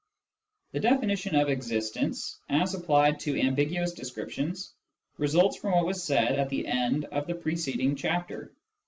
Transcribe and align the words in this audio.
The 0.71 0.79
definition 0.79 1.35
of 1.35 1.47
existence, 1.47 2.39
as 2.49 2.73
applied 2.73 3.19
to 3.19 3.39
ambiguous 3.39 3.93
descrip 3.93 4.31
tions, 4.31 4.73
results 5.19 5.57
from 5.57 5.73
what 5.73 5.85
was 5.85 6.03
said 6.03 6.39
at 6.39 6.49
the 6.49 6.65
end 6.65 7.05
of 7.11 7.27
the 7.27 7.35
preceding 7.35 7.95
chapter. 7.95 8.51